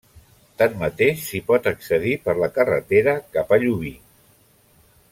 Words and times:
Tanmateix 0.61 1.19
s'hi 1.25 1.41
pot 1.51 1.69
accedir 1.73 2.15
per 2.25 2.35
la 2.39 2.49
carretera 2.57 3.15
cap 3.37 3.55
a 3.55 3.61
Llubí. 3.67 3.93